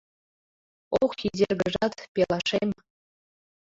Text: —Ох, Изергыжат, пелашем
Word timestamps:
—Ох, 1.01 1.11
Изергыжат, 1.27 1.93
пелашем 2.13 2.69